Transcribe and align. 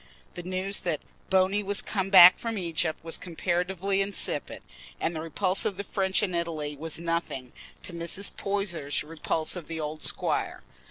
The 0.33 0.41
news 0.41 0.79
that 0.79 0.99
"Bony" 1.29 1.61
was 1.61 1.83
come 1.83 2.09
back 2.09 2.39
from 2.39 2.57
Egypt 2.57 3.03
was 3.03 3.19
comparatively 3.19 4.01
insipid, 4.01 4.63
and 4.99 5.15
the 5.15 5.21
repulse 5.21 5.63
of 5.63 5.77
the 5.77 5.83
French 5.83 6.23
in 6.23 6.33
Italy 6.33 6.75
was 6.75 6.99
nothing 6.99 7.51
to 7.83 7.93
Mrs. 7.93 8.35
Poyser's 8.35 9.03
repulse 9.03 9.55
of 9.55 9.67
the 9.67 9.79
old 9.79 10.01
squire. 10.01 10.63